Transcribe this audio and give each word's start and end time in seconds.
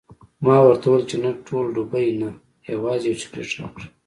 ما 0.43 0.55
ورته 0.63 0.85
وویل 0.87 1.05
چې 1.09 1.17
نه 1.23 1.29
ټول 1.47 1.65
ډبې 1.75 2.11
نه، 2.21 2.29
یوازې 2.73 3.05
یو 3.09 3.19
سګرټ 3.23 3.49
راکړه. 3.59 3.87